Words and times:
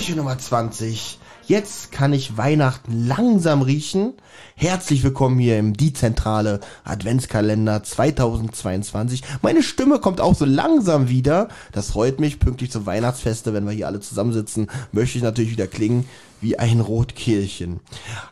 Türchen 0.00 0.16
Nummer 0.16 0.38
20. 0.38 1.18
Jetzt 1.46 1.92
kann 1.92 2.14
ich 2.14 2.38
Weihnachten 2.38 3.06
langsam 3.06 3.60
riechen. 3.60 4.14
Herzlich 4.54 5.02
willkommen 5.02 5.38
hier 5.38 5.58
im 5.58 5.74
Die 5.74 5.92
Zentrale 5.92 6.60
Adventskalender 6.84 7.82
2022. 7.82 9.22
Meine 9.42 9.62
Stimme 9.62 9.98
kommt 9.98 10.22
auch 10.22 10.34
so 10.34 10.46
langsam 10.46 11.10
wieder. 11.10 11.48
Das 11.72 11.90
freut 11.90 12.18
mich. 12.18 12.38
Pünktlich 12.38 12.70
zum 12.70 12.86
Weihnachtsfeste, 12.86 13.52
wenn 13.52 13.66
wir 13.66 13.72
hier 13.72 13.88
alle 13.88 14.00
zusammensitzen, 14.00 14.68
möchte 14.90 15.18
ich 15.18 15.22
natürlich 15.22 15.50
wieder 15.50 15.66
klingen 15.66 16.06
wie 16.40 16.58
ein 16.58 16.80
Rotkehlchen. 16.80 17.80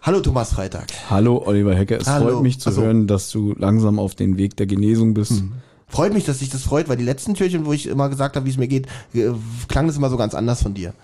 Hallo 0.00 0.20
Thomas 0.20 0.54
Freitag. 0.54 0.86
Hallo 1.10 1.42
Oliver 1.44 1.74
Hecke. 1.74 1.96
Es 1.96 2.06
Hallo. 2.06 2.30
freut 2.30 2.42
mich 2.42 2.60
zu 2.60 2.70
Ach 2.70 2.74
so. 2.76 2.80
hören, 2.80 3.06
dass 3.06 3.28
du 3.28 3.54
langsam 3.58 3.98
auf 3.98 4.14
den 4.14 4.38
Weg 4.38 4.56
der 4.56 4.66
Genesung 4.66 5.12
bist. 5.12 5.42
Freut 5.86 6.14
mich, 6.14 6.24
dass 6.24 6.38
dich 6.38 6.48
das 6.48 6.62
freut, 6.62 6.88
weil 6.88 6.96
die 6.96 7.04
letzten 7.04 7.34
Türchen, 7.34 7.66
wo 7.66 7.74
ich 7.74 7.88
immer 7.88 8.08
gesagt 8.08 8.36
habe, 8.36 8.46
wie 8.46 8.50
es 8.50 8.56
mir 8.56 8.68
geht, 8.68 8.86
äh, 9.12 9.32
klang 9.68 9.86
das 9.86 9.98
immer 9.98 10.08
so 10.08 10.16
ganz 10.16 10.34
anders 10.34 10.62
von 10.62 10.72
dir. 10.72 10.94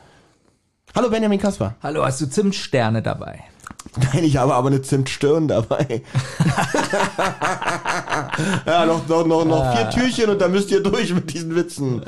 Hallo 0.96 1.10
Benjamin 1.10 1.40
Kasper. 1.40 1.74
Hallo, 1.82 2.04
hast 2.04 2.20
du 2.20 2.26
Zimtsterne 2.26 3.02
dabei? 3.02 3.42
Nein, 3.96 4.24
ich 4.24 4.38
habe 4.38 4.54
aber 4.54 4.68
eine 4.68 4.82
Zimtstirn 4.82 5.46
dabei. 5.46 6.02
ja, 8.66 8.86
noch, 8.86 9.06
noch, 9.06 9.26
noch, 9.26 9.44
noch 9.44 9.76
vier 9.76 9.90
Türchen 9.90 10.30
und 10.30 10.40
dann 10.40 10.50
müsst 10.50 10.70
ihr 10.70 10.82
durch 10.82 11.14
mit 11.14 11.32
diesen 11.32 11.54
Witzen. 11.54 12.02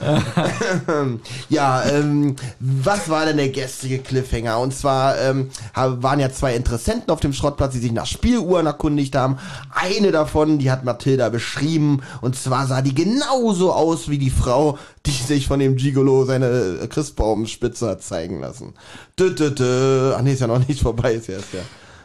ja, 1.48 1.84
ähm, 1.84 2.34
was 2.58 3.08
war 3.08 3.26
denn 3.26 3.36
der 3.36 3.50
gestrige 3.50 3.98
Cliffhanger? 3.98 4.58
Und 4.58 4.74
zwar 4.74 5.20
ähm, 5.20 5.50
waren 5.74 6.18
ja 6.18 6.32
zwei 6.32 6.56
Interessenten 6.56 7.10
auf 7.10 7.20
dem 7.20 7.32
Schrottplatz, 7.32 7.74
die 7.74 7.78
sich 7.78 7.92
nach 7.92 8.06
Spieluhren 8.06 8.66
erkundigt 8.66 9.14
haben. 9.14 9.38
Eine 9.72 10.10
davon, 10.10 10.58
die 10.58 10.72
hat 10.72 10.84
Mathilda 10.84 11.28
beschrieben. 11.28 12.02
Und 12.20 12.36
zwar 12.36 12.66
sah 12.66 12.82
die 12.82 12.94
genauso 12.94 13.72
aus 13.72 14.08
wie 14.08 14.19
die 14.19 14.30
Frau, 14.30 14.78
die 15.06 15.12
sich 15.12 15.47
von 15.47 15.61
dem 15.61 15.77
Gigolo 15.77 16.25
seine 16.25 16.78
äh, 16.83 16.87
Christbaumspitze 16.87 17.89
hat 17.89 18.03
zeigen 18.03 18.41
lassen. 18.41 18.75
Dö, 19.19 19.34
dö, 19.34 19.50
dö. 19.50 20.15
Ach 20.17 20.22
nee, 20.22 20.33
ist 20.33 20.41
ja 20.41 20.47
noch 20.47 20.67
nicht 20.67 20.83
vorbei, 20.83 21.15
ist 21.15 21.28
ja 21.28 21.34
erst 21.34 21.53
der 21.53 21.62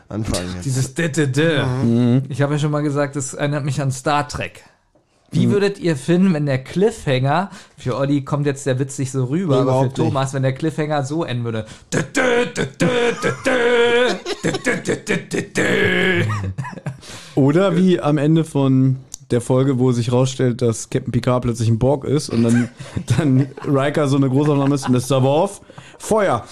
Anfang. 0.10 0.44
Jetzt. 0.56 0.66
Dieses 0.66 0.94
dö, 0.94 1.10
dö, 1.10 1.28
dö. 1.28 1.66
Mhm. 1.66 2.24
Ich 2.30 2.42
habe 2.42 2.54
ja 2.54 2.60
schon 2.60 2.72
mal 2.72 2.82
gesagt, 2.84 3.16
das 3.16 3.34
erinnert 3.34 3.66
mich 3.66 3.82
an 3.82 3.92
Star 3.92 4.28
Trek. 4.28 4.64
Wie 5.34 5.50
würdet 5.50 5.80
ihr 5.80 5.96
finden, 5.96 6.34
wenn 6.34 6.46
der 6.46 6.62
Cliffhanger, 6.62 7.52
für 7.78 7.96
Olli 7.96 8.26
kommt 8.26 8.46
jetzt 8.46 8.66
der 8.66 8.80
Witz 8.80 9.00
nicht 9.00 9.12
so 9.14 9.24
rüber, 9.24 9.62
aber 9.62 9.84
für 9.84 9.94
Thomas, 9.94 10.26
nicht. 10.26 10.34
wenn 10.34 10.44
der 10.44 10.54
Cliffhanger 10.54 11.06
so 11.06 11.24
enden 11.24 11.46
würde? 11.46 11.66
Oder 17.36 17.78
wie 17.78 18.02
am 18.02 18.18
Ende 18.18 18.44
von 18.44 18.98
der 19.32 19.42
Folge, 19.42 19.80
wo 19.80 19.92
sich 19.92 20.12
rausstellt, 20.12 20.62
dass 20.62 20.90
Captain 20.90 21.12
Picard 21.12 21.44
plötzlich 21.44 21.70
ein 21.70 21.80
Borg 21.80 22.04
ist 22.06 22.30
und 22.30 22.44
dann, 22.44 22.70
dann 23.18 23.48
Riker 23.66 24.08
so 24.08 24.18
eine 24.18 24.30
Großaufnahme 24.30 24.76
ist 24.76 24.88
und 24.88 24.94
das 24.94 25.08
Saborov, 25.08 25.62
Feuer. 25.98 26.46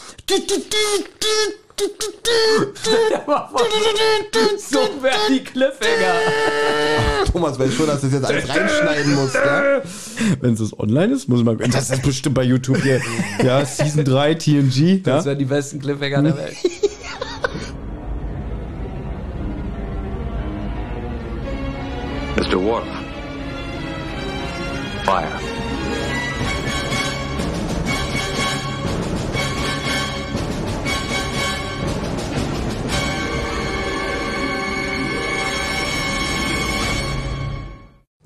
So 4.57 4.79
wären 5.01 5.33
die 5.33 5.43
Cliffhanger. 5.43 7.25
Thomas 7.31 7.57
weiß 7.57 7.73
schon, 7.73 7.87
dass 7.87 8.01
du 8.01 8.07
das 8.07 8.13
jetzt 8.13 8.25
alles 8.25 8.49
reinschneiden 8.49 9.15
musst, 9.15 9.35
ja? 9.35 9.81
Wenn 10.41 10.53
es 10.53 10.77
online 10.79 11.13
ist, 11.13 11.27
muss 11.29 11.43
man, 11.43 11.57
das 11.57 11.89
ist 11.89 12.03
bestimmt 12.03 12.35
bei 12.35 12.43
YouTube 12.43 12.81
hier. 12.81 13.01
Ja, 13.43 13.65
Season 13.65 14.03
3, 14.03 14.35
TNG. 14.35 15.01
Das 15.03 15.23
Ja? 15.23 15.29
wären 15.31 15.39
die 15.39 15.45
besten 15.45 15.79
Cliffhanger 15.79 16.21
der 16.23 16.37
Welt. 16.37 16.55
Mr. 22.39 22.55
Worf. 22.55 22.87
Fire. 25.03 25.58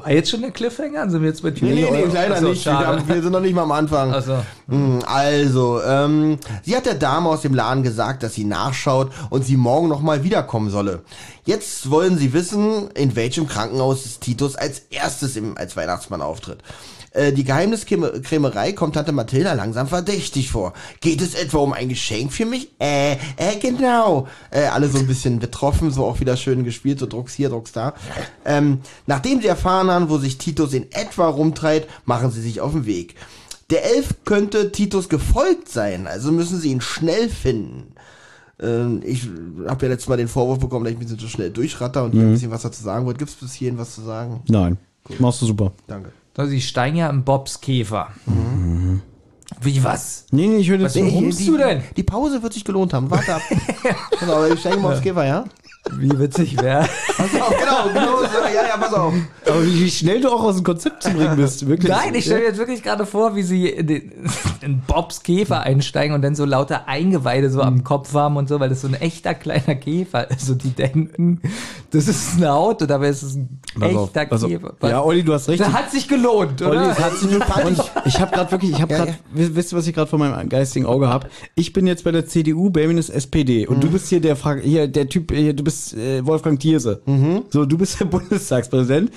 War 0.03 0.11
jetzt 0.11 0.29
schon 0.29 0.41
der 0.41 0.51
Cliffhanger? 0.51 1.09
Sind 1.09 1.21
wir 1.21 1.29
jetzt 1.29 1.41
bei 1.41 1.49
Nee, 1.49 1.61
nee, 1.61 1.89
nee, 1.89 2.05
leider 2.13 2.35
Achso, 2.35 2.49
nicht. 2.49 2.65
Wir, 2.65 2.71
schade. 2.73 3.03
wir 3.07 3.21
sind 3.21 3.31
noch 3.31 3.39
nicht 3.39 3.55
mal 3.55 3.63
am 3.63 3.71
Anfang. 3.71 4.13
Also, 4.13 4.37
Hm, 4.67 4.99
Also, 5.05 5.81
ähm, 5.81 6.37
sie 6.63 6.75
hat 6.75 6.85
der 6.85 6.95
Dame 6.95 7.29
aus 7.29 7.41
dem 7.41 7.53
Laden 7.53 7.83
gesagt, 7.83 8.21
dass 8.23 8.33
sie 8.33 8.43
nachschaut 8.43 9.11
und 9.29 9.45
sie 9.45 9.55
morgen 9.57 9.87
nochmal 9.87 10.23
wiederkommen 10.23 10.69
solle. 10.69 11.01
Jetzt 11.45 11.89
wollen 11.89 12.17
sie 12.17 12.33
wissen, 12.33 12.89
in 12.95 13.15
welchem 13.15 13.47
Krankenhaus 13.47 14.19
Titus 14.19 14.55
als 14.55 14.79
erstes 14.89 15.35
im, 15.35 15.57
als 15.57 15.75
Weihnachtsmann 15.77 16.21
auftritt. 16.21 16.59
Äh, 17.13 17.31
Die 17.31 17.43
Geheimniskrämerei 17.43 18.73
kommt 18.73 18.95
Tante 18.95 19.11
Mathilda 19.11 19.53
langsam 19.53 19.87
verdächtig 19.87 20.49
vor. 20.51 20.73
Geht 20.99 21.21
es 21.21 21.35
etwa 21.35 21.59
um 21.59 21.73
ein 21.73 21.89
Geschenk 21.89 22.33
für 22.33 22.45
mich? 22.45 22.69
Äh, 22.79 23.13
äh, 23.13 23.57
genau. 23.61 24.27
Äh, 24.51 24.65
alle 24.65 24.89
so 24.89 24.99
ein 24.99 25.07
bisschen 25.07 25.39
betroffen, 25.39 25.91
so 25.91 26.05
auch 26.05 26.19
wieder 26.19 26.35
schön 26.37 26.63
gespielt, 26.63 26.99
so 26.99 27.05
Drucks 27.05 27.33
hier, 27.33 27.49
Drucks 27.49 27.71
da. 27.71 27.93
Ähm, 28.45 28.79
nachdem 29.07 29.41
sie 29.41 29.47
erfahren 29.47 29.89
haben, 29.89 30.09
wo 30.09 30.17
sich 30.17 30.37
Titus 30.37 30.73
in 30.73 30.91
etwa 30.91 31.27
rumtreibt, 31.27 31.87
machen 32.05 32.31
sie 32.31 32.41
sich 32.41 32.61
auf 32.61 32.71
den 32.73 32.85
Weg. 32.85 33.15
Der 33.69 33.85
Elf 33.95 34.15
könnte 34.25 34.71
Titus 34.71 35.07
gefolgt 35.09 35.69
sein, 35.69 36.05
also 36.05 36.31
müssen 36.31 36.59
sie 36.59 36.69
ihn 36.69 36.81
schnell 36.81 37.29
finden. 37.29 37.93
Ähm, 38.61 39.01
ich 39.03 39.27
habe 39.67 39.85
ja 39.85 39.91
letztes 39.91 40.09
Mal 40.09 40.17
den 40.17 40.27
Vorwurf 40.27 40.59
bekommen, 40.59 40.83
dass 40.85 40.91
ich 40.91 40.97
ein 40.97 41.03
bisschen 41.03 41.19
zu 41.19 41.27
schnell 41.27 41.49
durchratter 41.49 42.03
und 42.03 42.13
ein 42.13 42.33
bisschen 42.33 42.51
was 42.51 42.61
dazu 42.61 42.83
sagen 42.83 43.05
wollte. 43.05 43.19
Gibt 43.19 43.31
es 43.31 43.35
bis 43.35 43.53
hierhin 43.53 43.77
was 43.77 43.95
zu 43.95 44.01
sagen? 44.01 44.41
Nein. 44.47 44.77
Machst 45.19 45.41
du 45.41 45.45
super. 45.47 45.71
Danke. 45.87 46.11
Sie 46.37 46.61
steigen 46.61 46.97
ja 46.97 47.09
im 47.09 47.23
Bobs 47.23 47.61
Käfer. 47.61 48.09
Wie 49.61 49.83
was? 49.83 50.25
Nee, 50.31 50.47
nee, 50.47 50.57
ich 50.57 50.69
würde 50.69 50.85
Was 50.85 50.93
die, 50.93 51.45
du 51.45 51.57
denn? 51.57 51.83
Die 51.95 52.03
Pause 52.03 52.41
wird 52.41 52.53
sich 52.53 52.65
gelohnt 52.65 52.93
haben. 52.93 53.09
Warte 53.09 53.35
ab. 53.35 53.41
genau, 54.19 54.45
ich 54.45 54.59
steige 54.59 54.77
mal 54.77 54.93
aufs 54.93 55.01
Käfer, 55.01 55.25
ja? 55.25 55.45
Wie 55.91 56.17
witzig 56.17 56.61
wäre. 56.61 56.87
Pass 57.17 57.41
auf, 57.41 57.57
genau, 57.57 57.89
genau. 57.93 58.19
so, 58.19 58.37
Ja, 58.53 58.65
ja, 58.67 58.77
pass 58.77 58.93
auf. 58.93 59.13
Aber 59.45 59.65
wie, 59.65 59.81
wie 59.81 59.91
schnell 59.91 60.21
du 60.21 60.29
auch 60.29 60.41
aus 60.41 60.55
dem 60.55 60.63
Konzept 60.63 61.03
zu 61.03 61.11
bringen 61.11 61.35
bist. 61.35 61.67
Wirklich. 61.67 61.91
Nein, 61.91 62.15
ich 62.15 62.23
stelle 62.23 62.39
mir 62.39 62.47
jetzt 62.47 62.57
wirklich 62.57 62.81
gerade 62.81 63.05
vor, 63.05 63.35
wie 63.35 63.43
sie 63.43 63.67
in, 63.67 63.87
den, 63.87 64.11
in 64.61 64.79
Bobs 64.79 65.23
Käfer 65.23 65.61
einsteigen 65.61 66.15
und 66.15 66.21
dann 66.21 66.35
so 66.35 66.45
lauter 66.45 66.87
Eingeweide 66.87 67.49
so 67.49 67.61
am 67.61 67.83
Kopf 67.83 68.13
haben 68.13 68.37
und 68.37 68.47
so, 68.47 68.61
weil 68.61 68.69
das 68.69 68.81
so 68.81 68.87
ein 68.87 68.93
echter 68.93 69.33
kleiner 69.33 69.75
Käfer 69.75 70.31
ist. 70.31 70.49
Und 70.49 70.63
die 70.63 70.71
denken, 70.71 71.41
das 71.93 72.07
ist 72.07 72.37
ein 72.37 72.43
Auto, 72.45 72.85
dabei 72.85 73.09
ist 73.09 73.23
es 73.23 73.35
ein 73.35 73.59
Pass 73.79 73.95
auf, 73.95 74.07
echter 74.09 74.25
pass 74.25 74.43
auf. 74.43 74.49
Käfer. 74.49 74.73
Ja, 74.83 75.01
Olli, 75.03 75.23
du 75.23 75.33
hast 75.33 75.47
recht. 75.47 75.59
das 75.61 75.71
hat 75.71 75.91
sich 75.91 76.07
gelohnt, 76.07 76.61
Olli, 76.61 76.71
oder? 76.77 76.91
es 76.91 76.99
hat 76.99 77.13
sich 77.17 77.29
und 77.65 77.91
ich 78.05 78.19
habe 78.19 78.31
gerade 78.31 78.51
wirklich, 78.51 78.71
ich 78.71 78.81
habe 78.81 78.93
gerade, 78.93 79.15
wisst 79.33 79.71
ihr, 79.73 79.77
was 79.77 79.87
ich 79.87 79.93
gerade 79.95 80.09
vor 80.09 80.19
meinem 80.19 80.49
geistigen 80.49 80.85
Auge 80.85 81.07
habe? 81.07 81.27
Ich 81.55 81.71
bin 81.73 81.87
jetzt 81.87 82.03
bei 82.03 82.11
der 82.11 82.25
CDU, 82.25 82.69
Benjamin 82.69 82.97
ist 82.97 83.09
SPD 83.09 83.65
und 83.67 83.83
du 83.83 83.89
bist 83.89 84.07
hier 84.09 84.19
der 84.21 84.35
Fra- 84.35 84.55
hier 84.55 84.87
der 84.87 85.07
Typ, 85.07 85.31
hier, 85.31 85.53
du 85.53 85.63
bist 85.63 85.93
äh, 85.95 86.25
Wolfgang 86.25 86.59
Thierse. 86.59 87.01
So, 87.49 87.65
du 87.65 87.77
bist 87.77 87.99
der 87.99 88.05
Bundestagspräsident. 88.13 89.11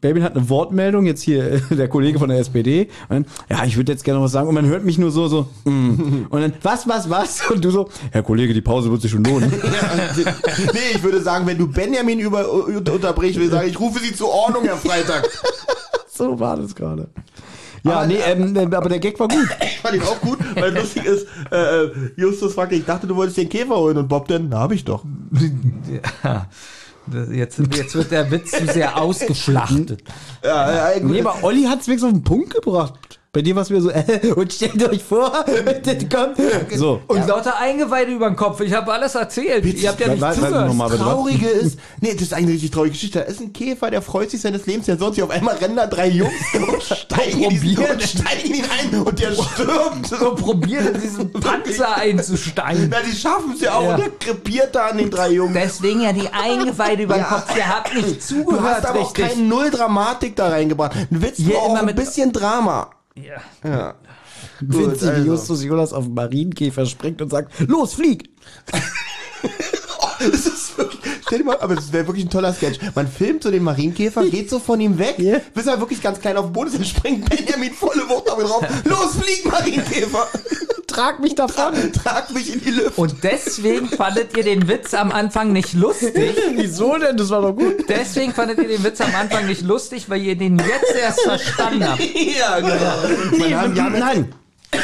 Benjamin 0.00 0.22
hat 0.22 0.34
eine 0.34 0.48
Wortmeldung, 0.48 1.04
jetzt 1.04 1.22
hier 1.22 1.52
äh, 1.52 1.60
der 1.70 1.88
Kollege 1.88 2.18
von 2.18 2.30
der 2.30 2.38
SPD. 2.38 2.88
Und 3.08 3.10
dann, 3.10 3.26
ja, 3.50 3.64
ich 3.64 3.76
würde 3.76 3.92
jetzt 3.92 4.04
gerne 4.04 4.18
noch 4.18 4.24
was 4.24 4.32
sagen. 4.32 4.48
Und 4.48 4.54
man 4.54 4.66
hört 4.66 4.84
mich 4.84 4.98
nur 4.98 5.10
so, 5.10 5.28
so, 5.28 5.48
mm. 5.64 6.26
und 6.30 6.40
dann, 6.40 6.54
was, 6.62 6.88
was, 6.88 7.10
was? 7.10 7.42
Und 7.50 7.64
du 7.64 7.70
so, 7.70 7.88
Herr 8.10 8.22
Kollege, 8.22 8.54
die 8.54 8.60
Pause 8.60 8.90
wird 8.90 9.02
sich 9.02 9.10
schon 9.10 9.24
lohnen. 9.24 9.52
Nee, 9.52 10.78
ich 10.94 11.02
würde 11.02 11.20
sagen, 11.20 11.46
wenn 11.46 11.58
du 11.58 11.66
Benjamin 11.66 12.18
über, 12.18 12.50
unter, 12.50 12.94
unterbrichst, 12.94 13.36
würde 13.36 13.46
ich 13.46 13.52
sagen, 13.52 13.68
ich 13.68 13.78
rufe 13.78 14.00
sie 14.00 14.14
zur 14.14 14.28
Ordnung, 14.28 14.64
Herr 14.64 14.76
Freitag. 14.76 15.28
so 16.08 16.38
war 16.38 16.56
das 16.56 16.74
gerade. 16.74 17.08
Ja, 17.82 17.92
Aber, 17.92 18.06
nee, 18.06 18.18
ähm, 18.26 18.56
äh, 18.56 18.74
aber 18.74 18.88
der 18.88 18.98
Gag 18.98 19.18
war 19.18 19.28
gut. 19.28 19.48
Ich 19.62 19.78
fand 19.80 19.96
ihn 19.96 20.02
auch 20.02 20.20
gut, 20.20 20.38
weil 20.54 20.74
lustig 20.74 21.04
ist, 21.04 21.26
äh, 21.50 21.84
äh, 21.84 21.90
Justus 22.16 22.54
fragte, 22.54 22.74
ich 22.74 22.84
dachte, 22.84 23.06
du 23.06 23.16
wolltest 23.16 23.38
den 23.38 23.48
Käfer 23.48 23.76
holen 23.76 23.96
und 23.96 24.08
Bob 24.08 24.28
dann, 24.28 24.48
na, 24.50 24.60
hab 24.60 24.72
ich 24.72 24.84
doch. 24.84 25.04
Ja. 26.22 26.46
Jetzt, 27.32 27.58
jetzt 27.58 27.94
wird 27.94 28.10
der 28.10 28.30
Witz 28.30 28.50
zu 28.50 28.66
sehr 28.66 28.96
ausgeschlachtet. 29.00 30.02
Ja, 30.44 30.90
äh, 30.90 31.00
Nee, 31.00 31.20
aber 31.20 31.42
Olli 31.42 31.64
hat 31.64 31.80
es 31.80 31.88
wirklich 31.88 32.04
auf 32.04 32.12
den 32.12 32.22
Punkt 32.22 32.54
gebracht. 32.54 32.94
Bei 33.32 33.42
dir 33.42 33.54
war 33.54 33.62
es 33.62 33.70
wieder 33.70 33.80
so, 33.80 33.90
äh, 33.92 34.32
und 34.34 34.52
stellt 34.52 34.82
euch 34.88 35.04
vor, 35.04 35.44
das 35.84 35.96
kommt. 36.12 36.36
So. 36.76 37.00
Und 37.06 37.28
lauter 37.28 37.56
Eingeweide 37.58 38.10
über 38.10 38.28
den 38.28 38.34
Kopf. 38.34 38.60
Ich 38.60 38.72
habe 38.72 38.92
alles 38.92 39.14
erzählt. 39.14 39.64
Ihr 39.64 39.88
habt 39.88 40.00
ja 40.00 40.08
nicht 40.08 40.20
ich 40.20 40.34
zugehört. 40.34 40.66
bitte, 40.66 40.78
was? 40.80 40.96
Traurige 40.98 41.46
ist, 41.48 41.78
nee, 42.00 42.12
das 42.12 42.22
ist 42.22 42.34
eine 42.34 42.48
richtig 42.48 42.72
traurige 42.72 42.92
Geschichte. 42.94 43.20
Da 43.20 43.24
ist 43.26 43.40
ein 43.40 43.52
Käfer, 43.52 43.88
der 43.92 44.02
freut 44.02 44.32
sich 44.32 44.40
seines 44.40 44.66
Lebens, 44.66 44.86
der 44.86 44.98
sonst 44.98 45.14
hier 45.14 45.22
auf 45.24 45.30
einmal 45.30 45.54
rennen 45.56 45.76
da 45.76 45.86
drei 45.86 46.08
Jungs 46.08 46.32
und 46.54 46.82
steigen, 46.82 47.50
diesen, 47.50 47.78
und 47.78 48.44
ihn 48.44 48.64
ein 48.64 49.00
und 49.02 49.18
der 49.20 49.32
stirbt. 49.32 50.06
So 50.08 50.34
probiert 50.34 50.96
in 50.96 51.00
diesen 51.00 51.30
Panzer 51.32 51.96
einzusteigen. 51.98 52.88
Na, 52.90 52.96
die 53.08 53.16
schaffen 53.16 53.52
es 53.54 53.60
ja 53.60 53.74
auch 53.76 53.84
Ja. 53.84 53.94
und 53.94 54.00
der 54.00 54.10
krepiert 54.10 54.74
da 54.74 54.86
an 54.88 54.98
den 54.98 55.08
drei 55.08 55.30
Jungs. 55.30 55.52
Deswegen 55.54 56.00
ja 56.02 56.12
die 56.12 56.28
Eingeweide 56.32 57.04
über 57.04 57.14
den 57.14 57.20
Ja. 57.22 57.28
Kopf. 57.28 57.56
Ihr 57.56 57.68
habt 57.68 57.94
nicht 57.94 58.08
Du 58.08 58.18
zugehört 58.18 58.74
hast 58.78 58.86
aber 58.86 59.00
auch 59.02 59.16
richtig. 59.16 59.36
keine 59.36 59.46
Null 59.48 59.70
Dramatik 59.70 60.34
da 60.34 60.48
reingebracht. 60.48 60.96
Ein 60.96 61.22
Witz 61.22 61.36
Hier 61.36 61.50
nur 61.54 61.62
auch 61.62 61.70
immer 61.70 61.78
ein 61.78 61.84
mit- 61.86 61.94
bisschen 61.96 62.32
Drama. 62.32 62.90
Ja. 63.16 63.40
Ja. 63.68 63.94
Witzig, 64.60 65.02
wie 65.02 65.06
also. 65.12 65.30
Justus 65.32 65.64
Jonas 65.64 65.92
auf 65.92 66.04
den 66.04 66.14
Marienkäfer 66.14 66.86
springt 66.86 67.20
und 67.22 67.30
sagt, 67.30 67.52
los, 67.68 67.94
flieg! 67.94 68.30
Das 70.20 70.44
ist 70.46 70.76
wirklich, 70.76 71.00
stell 71.26 71.38
dir 71.38 71.44
mal, 71.46 71.58
aber 71.60 71.74
das 71.76 71.90
wäre 71.94 72.06
wirklich 72.06 72.26
ein 72.26 72.30
toller 72.30 72.52
Sketch. 72.52 72.78
Man 72.94 73.08
filmt 73.08 73.42
so 73.42 73.50
den 73.50 73.62
Marienkäfer, 73.62 74.22
geht 74.26 74.50
so 74.50 74.58
von 74.58 74.78
ihm 74.78 74.98
weg, 74.98 75.14
Ja. 75.18 75.38
bis 75.54 75.66
er 75.66 75.80
wirklich 75.80 76.02
ganz 76.02 76.20
klein 76.20 76.36
auf 76.36 76.44
dem 76.44 76.52
Boden 76.52 76.68
ist, 76.68 76.76
dann 76.76 76.84
springt 76.84 77.26
Benjamin 77.30 77.72
volle 77.72 78.06
Wucht 78.06 78.28
auf 78.30 78.38
ihn 78.38 78.46
drauf. 78.46 78.66
Los, 78.84 79.14
flieg, 79.16 79.50
Marienkäfer! 79.50 80.28
Trag 81.00 81.20
mich 81.20 81.34
davon. 81.34 81.74
Trag 81.92 82.32
mich 82.32 82.52
in 82.52 82.60
die 82.60 82.70
Lüfte. 82.70 83.00
Und 83.00 83.14
deswegen 83.22 83.88
fandet 83.88 84.36
ihr 84.36 84.44
den 84.44 84.68
Witz 84.68 84.94
am 84.94 85.10
Anfang 85.12 85.52
nicht 85.52 85.72
lustig. 85.74 86.36
Wieso 86.54 86.98
denn? 86.98 87.16
Das 87.16 87.30
war 87.30 87.42
doch 87.42 87.56
gut. 87.56 87.88
Deswegen 87.88 88.32
fandet 88.32 88.58
ihr 88.58 88.68
den 88.68 88.84
Witz 88.84 89.00
am 89.00 89.14
Anfang 89.14 89.46
nicht 89.46 89.62
lustig, 89.62 90.10
weil 90.10 90.20
ihr 90.22 90.36
den 90.36 90.58
jetzt 90.58 90.94
erst 91.00 91.20
verstanden 91.22 91.88
habt. 91.88 92.00
ja, 92.38 92.60
genau. 92.60 93.56
Haben 93.56 93.74
jetzt- 93.76 93.98
nein. 93.98 94.34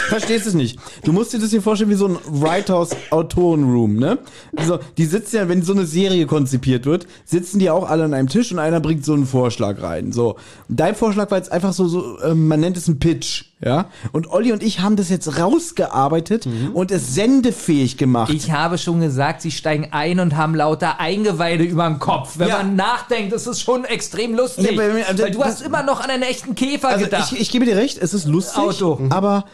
Verstehst 0.09 0.47
es 0.47 0.55
nicht. 0.55 0.81
Du 1.05 1.13
musst 1.13 1.33
dir 1.33 1.39
das 1.39 1.51
hier 1.51 1.63
vorstellen 1.63 1.91
wie 1.91 1.95
so 1.95 2.09
ein 2.09 2.19
Writers-Autoren-Room, 2.27 3.95
ne? 3.97 4.19
Also, 4.57 4.81
die 4.99 5.05
sitzen 5.05 5.37
ja, 5.37 5.49
wenn 5.49 5.63
so 5.63 5.73
eine 5.75 5.87
Serie 5.87 6.27
konzipiert 6.27 6.87
wird, 6.87 7.07
sitzen 7.25 7.61
die 7.61 7.71
auch 7.71 7.89
alle 7.89 8.03
an 8.05 8.13
einem 8.13 8.29
Tisch 8.29 8.51
und 8.51 8.59
einer 8.59 8.81
bringt 8.81 9.05
so 9.05 9.13
einen 9.13 9.27
Vorschlag 9.27 9.81
rein. 9.81 10.11
So. 10.11 10.37
Dein 10.69 10.97
Vorschlag 10.97 11.31
war 11.31 11.39
jetzt 11.39 11.53
einfach 11.53 11.73
so, 11.73 11.87
so 11.87 12.21
ähm, 12.23 12.49
man 12.49 12.59
nennt 12.59 12.77
es 12.77 12.89
einen 12.89 12.99
Pitch, 12.99 13.45
ja? 13.61 13.87
Und 14.13 14.29
Olli 14.31 14.53
und 14.53 14.63
ich 14.63 14.81
haben 14.81 14.97
das 14.97 15.09
jetzt 15.09 15.39
rausgearbeitet 15.39 16.47
und 16.75 16.91
es 16.91 17.15
sendefähig 17.15 17.97
gemacht. 17.97 18.33
Ich 18.33 18.51
habe 18.53 18.79
schon 18.79 19.01
gesagt, 19.01 19.43
sie 19.43 19.51
steigen 19.51 19.89
ein 19.93 20.21
und 20.21 20.37
haben 20.37 20.55
lauter 20.55 21.01
Eingeweide 21.01 21.65
über 21.65 21.87
dem 21.87 21.99
Kopf. 21.99 22.35
Wenn 22.39 22.49
Ja. 22.49 22.59
man 22.59 22.77
nachdenkt, 22.77 23.33
ist 23.33 23.47
es 23.47 23.61
schon 23.61 23.85
extrem 23.85 24.35
lustig. 24.35 24.73
Ja, 24.73 24.73
aber- 24.73 25.09
aber- 25.09 25.19
weil 25.19 25.31
du 25.31 25.43
hast 25.45 25.63
immer 25.63 25.83
noch 25.83 26.01
an 26.03 26.11
einen 26.11 26.23
echten 26.23 26.55
Käfer 26.55 26.89
also, 26.89 27.05
gedacht. 27.05 27.33
ich, 27.33 27.41
ich 27.41 27.51
gebe 27.51 27.65
dir 27.65 27.77
recht, 27.77 27.99
es 28.01 28.15
ist 28.15 28.27
lustig, 28.27 28.59
Auto. 28.59 29.01
aber 29.11 29.45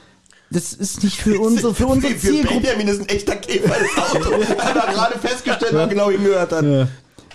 das 0.50 0.72
ist 0.74 1.02
nicht 1.02 1.16
für 1.16 1.40
unsere, 1.40 1.74
für 1.74 1.86
unsere 1.86 2.12
für 2.14 2.28
Zielgruppe. 2.28 2.60
Benjamin 2.60 2.88
ist 2.88 3.00
ein 3.00 3.08
echter 3.08 3.36
Käfer 3.36 3.74
das 3.96 4.12
Auto. 4.14 4.32
Hat 4.58 4.76
er 4.76 4.92
gerade 4.92 5.18
festgestellt, 5.18 5.72
weil 5.72 5.80
er 5.80 5.86
genau 5.88 6.10
hingehört 6.10 6.52
hat. 6.52 6.64
Ja. 6.64 6.88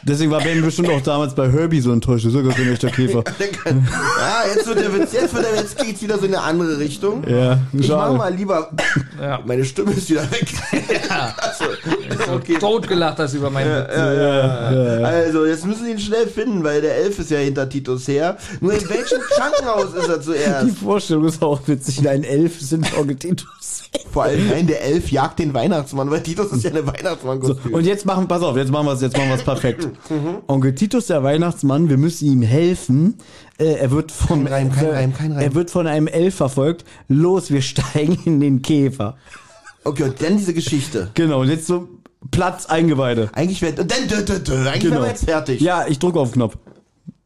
Deswegen 0.07 0.31
war 0.31 0.41
Ben 0.41 0.61
bestimmt 0.61 0.89
auch 0.89 1.01
damals 1.01 1.35
bei 1.35 1.51
Herbie 1.51 1.81
so 1.81 1.91
enttäuscht. 1.91 2.25
Das 2.25 2.33
ist 2.33 2.45
ja 2.45 2.51
kein 2.51 2.71
echter 2.71 2.89
Käfer. 2.89 3.23
Ja, 3.67 4.43
jetzt 4.55 4.67
wird 4.67 4.79
der 4.79 4.93
Witz, 4.93 5.11
jetzt 5.13 5.33
wird 5.33 5.45
der 5.45 5.61
Witz 5.61 5.75
geht's 5.75 6.01
wieder 6.01 6.17
so 6.17 6.25
in 6.25 6.33
eine 6.33 6.43
andere 6.43 6.79
Richtung. 6.79 7.23
Ja, 7.27 7.59
Ich 7.73 7.89
mach 7.89 8.13
mal 8.13 8.33
lieber. 8.33 8.71
Ja. 9.21 9.39
Meine 9.45 9.65
Stimme 9.65 9.91
ist 9.91 10.09
wieder 10.09 10.23
weg. 10.31 10.47
Also, 11.09 12.31
okay. 12.33 12.57
Totgelacht 12.59 13.19
hast 13.19 13.33
über 13.33 13.49
meinen 13.49 13.69
Witz. 13.71 15.03
Also, 15.03 15.45
jetzt 15.45 15.65
müssen 15.65 15.85
sie 15.85 15.91
ihn 15.91 15.99
schnell 15.99 16.27
finden, 16.27 16.63
weil 16.63 16.81
der 16.81 16.95
Elf 16.97 17.19
ist 17.19 17.31
ja 17.31 17.37
hinter 17.39 17.67
Titus 17.69 18.07
her. 18.07 18.37
Nur 18.61 18.73
in 18.73 18.89
welchem 18.89 19.19
Krankenhaus 19.29 19.93
ist 19.93 20.07
er 20.09 20.17
Die 20.17 20.23
zuerst? 20.25 20.77
Vorstellung 20.79 21.25
ist 21.25 21.41
auch 21.41 21.59
witzig. 21.67 22.07
Ein 22.07 22.23
Elf 22.23 22.59
sind 22.59 22.85
Onkel 22.97 23.15
Titus. 23.15 23.83
Vor 24.11 24.23
allem, 24.23 24.47
nein, 24.49 24.67
der 24.67 24.83
Elf 24.83 25.11
jagt 25.11 25.39
den 25.39 25.53
Weihnachtsmann, 25.53 26.09
weil 26.09 26.23
Titus 26.23 26.51
ist 26.51 26.63
ja 26.63 26.71
eine 26.71 26.85
Weihnachtsmann-Kostüm. 26.85 27.73
Und 27.73 27.85
jetzt 27.85 28.05
machen, 28.05 28.27
pass 28.27 28.41
auf, 28.41 28.55
jetzt 28.57 28.71
machen 28.71 28.85
wir 28.87 28.93
es, 28.93 29.01
jetzt 29.01 29.15
machen 29.17 29.29
wir 29.29 29.35
es 29.35 29.43
perfekt. 29.43 29.87
Onkel 30.47 30.73
Titus, 30.75 31.07
der 31.07 31.23
Weihnachtsmann, 31.23 31.89
wir 31.89 31.97
müssen 31.97 32.27
ihm 32.27 32.41
helfen. 32.41 33.15
Äh, 33.59 33.73
er 33.73 33.91
wird 33.91 34.11
von, 34.11 34.43
Kein 34.45 34.53
Reim, 34.53 34.71
kein 34.71 34.89
Reim, 34.89 35.13
kein 35.13 35.31
Reim. 35.31 35.41
er 35.41 35.55
wird 35.55 35.71
von 35.71 35.87
einem 35.87 36.07
Elf 36.07 36.35
verfolgt. 36.35 36.85
Los, 37.07 37.49
wir 37.51 37.61
steigen 37.61 38.17
in 38.25 38.39
den 38.39 38.61
Käfer. 38.61 39.17
Okay, 39.87 40.03
und 40.03 40.21
dann 40.21 40.37
diese 40.37 40.53
Geschichte. 40.53 41.09
Genau, 41.13 41.41
und 41.41 41.49
jetzt 41.49 41.67
so 41.67 41.87
Platz 42.31 42.65
Eingeweide. 42.65 43.29
Eigentlich 43.33 43.61
wäre, 43.61 43.73
dann, 43.73 44.07
dö, 44.07 44.21
dö, 44.23 44.39
dö, 44.39 44.67
eigentlich 44.67 44.91
wären 44.91 45.01
wir 45.01 45.07
jetzt 45.09 45.25
fertig. 45.25 45.61
Ja, 45.61 45.85
ich 45.87 45.99
drücke 45.99 46.19
auf 46.19 46.29
den 46.29 46.33
Knopf. 46.35 46.57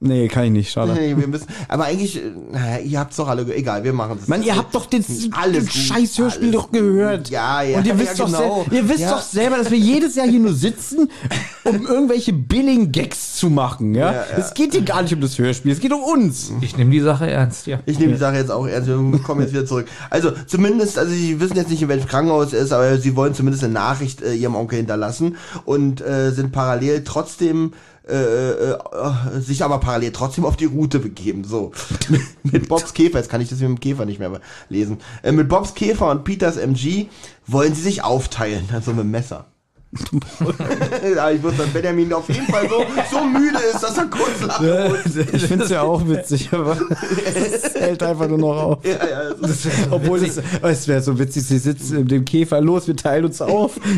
Nee, 0.03 0.27
kann 0.29 0.45
ich 0.45 0.51
nicht, 0.51 0.71
schade. 0.71 0.93
Nee, 0.93 1.15
wir 1.15 1.27
müssen, 1.27 1.45
aber 1.67 1.85
eigentlich, 1.85 2.17
äh, 2.17 2.31
naja, 2.51 2.79
ihr 2.79 2.99
habt's 2.99 3.17
doch 3.17 3.27
alle, 3.27 3.53
egal, 3.55 3.83
wir 3.83 3.93
machen 3.93 4.17
es. 4.19 4.27
Mann, 4.27 4.41
ihr 4.41 4.55
habt 4.55 4.73
doch 4.73 4.87
den, 4.87 5.05
Alles 5.31 5.65
den 5.65 5.69
scheiß 5.69 6.17
Hörspiel 6.17 6.51
doch 6.51 6.71
gehört. 6.71 7.29
Ja, 7.29 7.61
ja, 7.61 7.77
Und 7.77 7.85
ihr 7.85 7.93
ja, 7.93 7.99
wisst, 7.99 8.19
doch, 8.19 8.25
genau. 8.25 8.65
ihr 8.71 8.89
wisst 8.89 9.01
Ja. 9.01 9.11
doch 9.11 9.21
selber, 9.21 9.57
dass 9.57 9.69
wir 9.69 9.77
jedes 9.77 10.15
Jahr 10.15 10.27
hier 10.27 10.39
nur 10.39 10.53
sitzen, 10.53 11.11
um 11.63 11.85
irgendwelche 11.85 12.33
billigen 12.33 12.91
Gags 12.91 13.35
zu 13.35 13.49
machen, 13.49 13.95
ja? 13.95 14.11
Ja, 14.11 14.17
ja. 14.21 14.37
Es 14.37 14.53
geht 14.53 14.73
hier 14.73 14.81
gar 14.83 15.01
nicht 15.01 15.13
um 15.13 15.21
das 15.21 15.37
Hörspiel, 15.37 15.71
es 15.71 15.79
geht 15.79 15.93
um 15.93 16.01
uns. 16.01 16.51
Ich 16.61 16.77
nehme 16.77 16.91
die 16.91 16.99
Sache 16.99 17.29
ernst, 17.29 17.67
ja. 17.67 17.79
Ich 17.85 17.99
nehme 17.99 18.13
die 18.13 18.19
Sache 18.19 18.35
jetzt 18.35 18.51
auch 18.51 18.65
ernst. 18.67 18.87
Wir 18.87 19.19
kommen 19.19 19.41
jetzt 19.41 19.53
wieder 19.53 19.65
zurück. 19.65 19.87
Also 20.09 20.31
zumindest, 20.47 20.97
also 20.97 21.11
sie 21.11 21.39
wissen 21.39 21.55
jetzt 21.55 21.69
nicht, 21.69 21.81
in 21.81 21.89
welchem 21.89 22.07
Krankenhaus 22.07 22.53
er 22.53 22.61
ist, 22.61 22.71
aber 22.71 22.97
sie 22.97 23.15
wollen 23.15 23.33
zumindest 23.33 23.63
eine 23.63 23.73
Nachricht 23.73 24.21
äh, 24.21 24.33
ihrem 24.33 24.55
Onkel 24.55 24.77
hinterlassen 24.77 25.37
und 25.65 26.01
äh, 26.01 26.31
sind 26.31 26.51
parallel 26.51 27.03
trotzdem 27.03 27.73
äh, 28.07 28.15
äh, 28.15 28.71
äh, 28.73 29.39
sich 29.39 29.63
aber 29.63 29.79
parallel 29.79 30.11
trotzdem 30.11 30.43
auf 30.43 30.57
die 30.57 30.65
Route 30.65 30.99
begeben. 30.99 31.43
So 31.43 31.71
mit 32.43 32.67
Bobs 32.67 32.93
Käfer. 32.93 33.19
Jetzt 33.19 33.29
kann 33.29 33.41
ich 33.41 33.49
das 33.49 33.59
mit 33.59 33.69
dem 33.69 33.79
Käfer 33.79 34.05
nicht 34.05 34.19
mehr 34.19 34.41
lesen. 34.69 34.97
Äh, 35.21 35.31
mit 35.31 35.47
Bobs 35.47 35.75
Käfer 35.75 36.09
und 36.09 36.23
Peters 36.23 36.57
MG 36.57 37.05
wollen 37.45 37.75
sie 37.75 37.81
sich 37.81 38.03
aufteilen, 38.03 38.67
also 38.73 38.91
mit 38.91 39.01
dem 39.01 39.11
Messer. 39.11 39.45
ja, 41.15 41.31
ich 41.31 41.43
wusste, 41.43 41.63
dass 41.63 41.73
Benjamin 41.73 42.13
auf 42.13 42.27
jeden 42.29 42.45
Fall 42.47 42.67
so, 42.69 42.85
so 43.11 43.23
müde 43.25 43.57
ist, 43.73 43.81
dass 43.83 43.97
er 43.97 44.05
kurz 44.05 44.41
lachen 44.41 44.89
muss. 44.89 45.15
Ich 45.33 45.45
find's 45.45 45.69
ja 45.69 45.81
auch 45.81 46.07
witzig, 46.07 46.49
aber 46.53 46.77
es 47.25 47.73
hält 47.75 48.01
einfach 48.01 48.27
nur 48.27 48.37
noch 48.37 48.63
auf. 48.63 48.85
Ja, 48.85 48.91
ja, 48.91 49.17
also- 49.41 49.69
Obwohl 49.91 50.23
es, 50.23 50.39
es 50.61 50.87
wäre 50.87 51.01
so 51.01 51.19
witzig, 51.19 51.43
sie 51.43 51.57
sitzen 51.57 51.97
in 51.99 52.07
dem 52.07 52.23
Käfer, 52.25 52.61
los, 52.61 52.87
wir 52.87 52.95
teilen 52.95 53.25
uns 53.25 53.41
auf. 53.41 53.79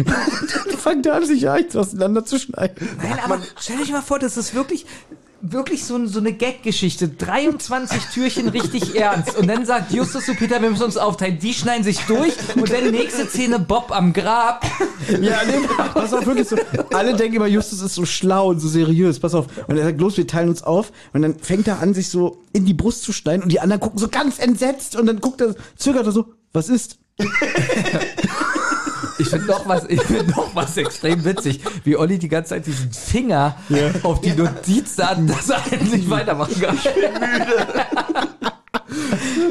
Da 1.02 1.14
an, 1.14 1.26
sich 1.26 1.50
eins 1.50 1.76
auseinanderzuschneiden. 1.78 2.88
Nein, 3.02 3.18
aber 3.24 3.40
stell 3.60 3.78
dich 3.78 3.92
mal 3.92 4.02
vor, 4.02 4.20
das 4.20 4.36
ist 4.36 4.54
wirklich, 4.54 4.86
wirklich 5.44 5.84
so, 5.84 6.04
so 6.08 6.20
eine 6.20 6.34
Gag-Geschichte. 6.34 7.10
23 7.10 8.02
Türchen 8.14 8.48
richtig 8.48 8.96
ernst. 8.96 9.38
Und 9.38 9.48
dann 9.48 9.66
sagt 9.66 9.92
Justus 9.92 10.26
zu 10.26 10.34
Peter, 10.36 10.62
wir 10.62 10.70
müssen 10.70 10.84
uns 10.84 10.98
aufteilen. 10.98 11.38
Die 11.38 11.54
schneiden 11.54 11.84
sich 11.84 12.00
durch 12.02 12.34
und 12.56 12.72
dann 12.72 12.92
nächste 12.92 13.28
Szene 13.28 13.60
Bob 13.60 13.92
am 13.92 14.14
Grab. 14.14 14.66
Ja, 15.10 15.42
nee, 15.46 15.68
pass 15.94 16.14
auf, 16.14 16.26
wirklich 16.26 16.48
so. 16.48 16.56
Alle 16.94 17.16
denken 17.16 17.36
immer, 17.36 17.48
Justus 17.48 17.82
ist 17.82 17.94
so 17.94 18.06
schlau 18.06 18.50
und 18.50 18.60
so 18.60 18.70
seriös. 18.70 19.20
Pass 19.20 19.36
auf. 19.36 19.48
Und 19.68 19.78
er 19.78 19.84
sagt, 19.84 20.00
los, 20.00 20.16
wir 20.16 20.26
teilen 20.26 20.50
uns 20.50 20.64
auf. 20.64 20.92
Und 21.12 21.22
dann 21.22 21.38
fängt 21.38 21.68
er 21.68 21.82
an, 21.82 21.94
sich 21.94 22.08
so 22.08 22.42
in 22.54 22.66
die 22.66 22.74
Brust 22.74 23.04
zu 23.04 23.12
schneiden. 23.12 23.44
Und 23.44 23.52
die 23.52 23.60
anderen 23.60 23.82
gucken 23.82 24.00
so 24.00 24.08
ganz 24.08 24.40
entsetzt. 24.40 24.96
Und 24.96 25.08
dann 25.08 25.20
guckt 25.20 25.42
er, 25.42 25.56
zögert 25.76 26.06
er 26.06 26.14
so, 26.14 26.34
was 26.54 26.70
ist? 26.70 27.00
Ich 29.24 29.30
finde 29.30 29.48
noch 29.48 29.68
was, 29.68 29.86
ich 29.88 30.02
finde 30.02 30.32
noch 30.32 30.54
was 30.54 30.76
extrem 30.76 31.24
witzig, 31.24 31.62
wie 31.86 31.96
Olli 31.96 32.20
die 32.20 32.28
ganze 32.28 32.50
Zeit 32.50 32.66
diesen 32.66 32.92
Finger 32.92 33.56
auf 34.04 34.20
die 34.20 34.34
Notiz 34.34 34.98
hat, 34.98 35.18
dass 35.30 35.50
er 35.50 35.62
endlich 35.72 36.10
weitermachen 36.10 36.62
kann. 36.62 36.78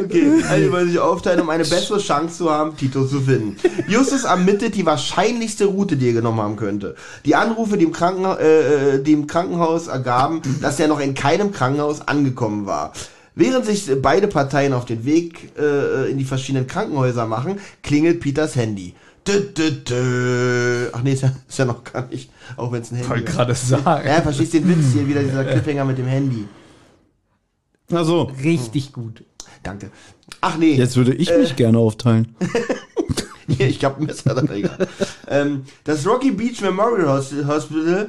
Okay, 0.04 0.42
also 0.48 0.72
wollen 0.72 0.88
sich 0.88 0.98
aufteilen, 0.98 1.40
um 1.40 1.48
eine 1.48 1.64
bessere 1.64 1.98
Chance 1.98 2.38
zu 2.38 2.50
haben, 2.50 2.76
Tito 2.76 3.06
zu 3.06 3.20
finden. 3.22 3.56
Justus 3.88 4.24
ermittelt 4.24 4.74
die 4.74 4.84
wahrscheinlichste 4.84 5.64
Route, 5.64 5.96
die 5.96 6.08
er 6.08 6.12
genommen 6.12 6.40
haben 6.40 6.56
könnte. 6.56 6.96
Die 7.24 7.34
Anrufe, 7.34 7.78
die 7.78 7.84
im, 7.84 7.92
Krankenha 7.92 8.36
äh, 8.36 8.96
äh, 8.96 9.02
die 9.02 9.12
im 9.12 9.26
Krankenhaus 9.26 9.88
ergaben, 9.88 10.42
dass 10.60 10.78
er 10.80 10.88
noch 10.88 11.00
in 11.00 11.14
keinem 11.14 11.50
Krankenhaus 11.50 12.06
angekommen 12.06 12.66
war. 12.66 12.92
Während 13.34 13.64
sich 13.64 13.90
beide 14.02 14.28
Parteien 14.28 14.74
auf 14.74 14.84
den 14.84 15.06
Weg 15.06 15.52
äh, 15.58 16.10
in 16.10 16.18
die 16.18 16.24
verschiedenen 16.24 16.66
Krankenhäuser 16.66 17.26
machen, 17.26 17.58
klingelt 17.82 18.20
Peters 18.20 18.56
Handy. 18.56 18.94
Dö, 19.26 19.40
dö, 19.40 19.70
dö. 19.70 20.90
Ach 20.92 21.02
nee, 21.02 21.12
ist 21.12 21.22
ja, 21.22 21.32
ist 21.48 21.58
ja 21.58 21.64
noch 21.64 21.84
gar 21.84 22.08
nicht, 22.08 22.30
auch 22.56 22.72
wenn 22.72 22.82
es 22.82 22.90
ein 22.90 22.96
Handy 22.96 23.22
ist. 23.22 23.26
gerade 23.26 23.54
sagen. 23.54 24.06
Ja, 24.06 24.20
verstehst 24.20 24.54
den 24.54 24.68
Witz 24.68 24.92
hier, 24.92 25.06
wieder 25.06 25.22
dieser 25.22 25.44
Cliffhanger 25.44 25.84
mit 25.84 25.98
dem 25.98 26.06
Handy. 26.06 26.48
Ach 27.92 28.04
so. 28.04 28.22
Richtig 28.42 28.92
gut. 28.92 29.24
Danke. 29.62 29.90
Ach 30.40 30.56
nee. 30.56 30.74
Jetzt 30.74 30.96
würde 30.96 31.14
ich 31.14 31.30
mich 31.30 31.54
gerne 31.56 31.78
aufteilen. 31.78 32.34
Hier, 33.48 33.68
ich 33.68 33.84
hab 33.84 33.98
ein 33.98 34.06
Messer 34.06 34.34
da, 34.34 34.52
egal. 34.52 34.88
Ähm, 35.32 35.62
das 35.84 36.06
Rocky 36.06 36.30
Beach 36.30 36.60
Memorial 36.60 37.08
Hos- 37.08 37.32
Hospital 37.46 38.08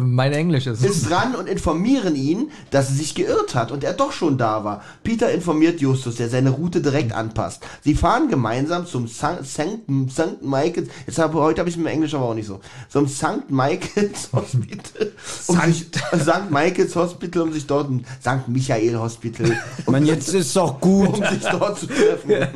Mein 0.00 0.32
Englisch 0.32 0.66
ist. 0.66 0.84
ist 0.84 1.08
dran 1.10 1.34
und 1.34 1.48
informieren 1.48 2.14
ihn, 2.14 2.50
dass 2.70 2.90
er 2.90 2.96
sich 2.96 3.14
geirrt 3.14 3.54
hat 3.54 3.72
und 3.72 3.82
er 3.84 3.94
doch 3.94 4.12
schon 4.12 4.36
da 4.38 4.62
war. 4.64 4.82
Peter 5.02 5.30
informiert 5.30 5.80
Justus, 5.80 6.16
der 6.16 6.28
seine 6.28 6.50
Route 6.50 6.80
direkt 6.80 7.12
anpasst. 7.12 7.62
Sie 7.82 7.94
fahren 7.94 8.28
gemeinsam 8.28 8.86
zum 8.86 9.08
St. 9.08 9.44
St. 9.44 9.80
St. 10.10 10.42
Michaels, 10.42 10.88
jetzt 11.06 11.18
hab, 11.18 11.34
heute 11.34 11.60
habe 11.60 11.70
ich 11.70 11.76
mit 11.76 11.86
dem 11.86 11.92
Englisch 11.92 12.14
aber 12.14 12.26
auch 12.26 12.34
nicht 12.34 12.46
so, 12.46 12.60
zum 12.88 13.08
St. 13.08 13.48
Michaels 13.50 14.28
Hospital, 14.32 15.12
um 15.46 15.60
sich, 15.62 15.86
St. 15.86 16.50
Michaels 16.50 16.94
Hospital, 16.94 17.42
um 17.42 17.52
sich 17.52 17.66
dort, 17.66 17.90
ein 17.90 18.04
St. 18.20 18.48
Michael 18.48 18.98
Hospital, 18.98 19.56
Mann, 19.86 20.04
jetzt 20.04 20.34
ist 20.34 20.54
doch 20.54 20.78
gut. 20.80 21.08
um 21.08 21.24
sich 21.24 21.42
dort 21.50 21.78
zu 21.78 21.86
treffen. 21.86 22.30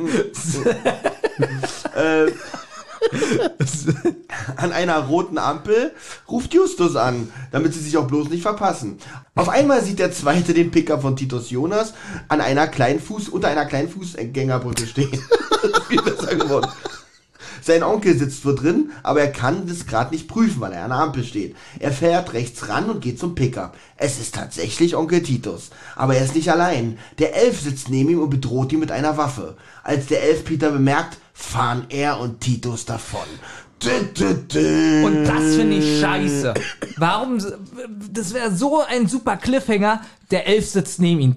äh, 1.95 2.31
an 4.55 4.71
einer 4.71 4.97
roten 4.99 5.37
Ampel 5.37 5.91
ruft 6.27 6.53
Justus 6.53 6.95
an, 6.95 7.31
damit 7.51 7.73
sie 7.73 7.79
sich 7.79 7.97
auch 7.97 8.07
bloß 8.07 8.29
nicht 8.29 8.41
verpassen. 8.41 8.97
Auf 9.35 9.49
einmal 9.49 9.83
sieht 9.83 9.99
der 9.99 10.11
zweite 10.11 10.53
den 10.53 10.71
Pickup 10.71 11.01
von 11.01 11.15
Titus 11.15 11.49
Jonas 11.49 11.93
an 12.27 12.41
einer 12.41 12.67
kleinen 12.67 12.99
Fuß, 12.99 13.29
unter 13.29 13.47
einer 13.47 13.65
kleinen 13.65 13.89
Fußgängerbrücke 13.89 14.87
stehen. 14.87 15.21
viel 15.87 16.01
besser 16.01 16.35
geworden. 16.35 16.69
Sein 17.63 17.83
Onkel 17.83 18.17
sitzt 18.17 18.45
wohl 18.45 18.55
drin, 18.55 18.91
aber 19.03 19.21
er 19.21 19.31
kann 19.31 19.67
das 19.67 19.85
gerade 19.85 20.13
nicht 20.13 20.27
prüfen, 20.27 20.59
weil 20.59 20.73
er 20.73 20.83
an 20.83 20.89
der 20.89 20.99
Ampel 20.99 21.23
steht. 21.23 21.55
Er 21.79 21.91
fährt 21.91 22.33
rechts 22.33 22.67
ran 22.67 22.89
und 22.89 23.01
geht 23.01 23.19
zum 23.19 23.35
Pickup. 23.35 23.75
Es 23.95 24.19
ist 24.19 24.35
tatsächlich 24.35 24.95
Onkel 24.95 25.23
Titus. 25.23 25.69
Aber 25.95 26.15
er 26.15 26.25
ist 26.25 26.35
nicht 26.35 26.51
allein. 26.51 26.97
Der 27.19 27.35
Elf 27.35 27.61
sitzt 27.61 27.89
neben 27.89 28.09
ihm 28.09 28.19
und 28.19 28.29
bedroht 28.29 28.73
ihn 28.73 28.79
mit 28.79 28.91
einer 28.91 29.17
Waffe. 29.17 29.55
Als 29.83 30.07
der 30.07 30.23
Elf 30.23 30.43
Peter 30.43 30.71
bemerkt, 30.71 31.17
fahren 31.33 31.85
er 31.89 32.19
und 32.19 32.41
Titus 32.41 32.85
davon. 32.85 33.21
Und 35.05 35.25
das 35.25 35.55
finde 35.55 35.77
ich 35.77 35.99
scheiße. 35.99 36.53
Warum, 36.97 37.37
das 38.11 38.33
wäre 38.33 38.53
so 38.55 38.81
ein 38.81 39.07
super 39.07 39.35
Cliffhanger, 39.37 40.01
der 40.31 40.47
Elf 40.47 40.69
sitzt 40.69 41.01
neben 41.01 41.19
ihm, 41.19 41.35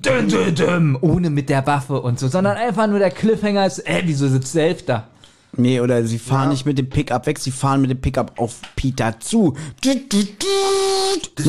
ohne 1.01 1.31
mit 1.31 1.49
der 1.49 1.67
Waffe 1.67 2.01
und 2.01 2.19
so, 2.21 2.29
sondern 2.29 2.57
einfach 2.57 2.87
nur 2.87 2.99
der 2.99 3.11
Cliffhanger 3.11 3.67
ist, 3.67 3.81
äh, 3.87 4.03
wieso 4.05 4.29
sitzt 4.29 4.55
der 4.55 4.69
Elf 4.69 4.85
da? 4.85 5.09
Nee, 5.57 5.81
oder 5.81 6.07
sie 6.07 6.19
fahren 6.19 6.51
nicht 6.51 6.67
mit 6.67 6.79
dem 6.79 6.89
Pickup 6.89 7.27
weg, 7.27 7.39
sie 7.39 7.51
fahren 7.51 7.81
mit 7.81 7.91
dem 7.91 8.01
Pickup 8.01 8.39
auf 8.39 8.61
Peter 8.77 9.19
zu. 9.21 9.57
Das 9.83 9.95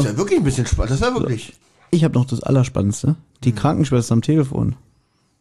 wäre 0.03 0.17
wirklich 0.17 0.39
ein 0.39 0.43
bisschen 0.43 0.65
spannend. 0.65 0.91
Das 0.91 1.01
wäre 1.01 1.13
wirklich. 1.15 1.53
Ich 1.91 2.03
habe 2.03 2.13
noch 2.13 2.25
das 2.25 2.41
Allerspannendste. 2.41 3.15
Die 3.43 3.53
Krankenschwester 3.53 4.13
am 4.13 4.21
Telefon. 4.21 4.75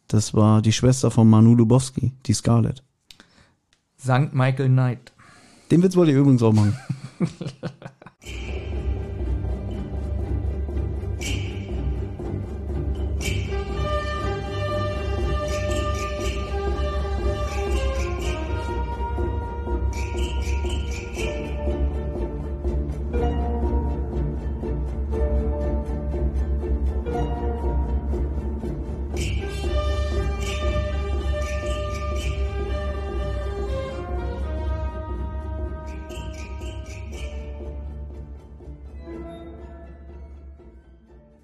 Das 0.07 0.33
war 0.33 0.61
die 0.61 0.71
Schwester 0.71 1.11
von 1.11 1.29
Manu 1.29 1.55
Lubowski, 1.55 2.13
die 2.25 2.33
Scarlett. 2.33 2.83
Sankt 3.97 4.33
Michael 4.33 4.69
Knight. 4.69 5.11
Den 5.71 5.83
Witz 5.83 5.95
wollte 5.95 6.11
ich 6.11 6.17
übrigens 6.17 6.43
auch 6.43 6.53
machen. 6.53 6.77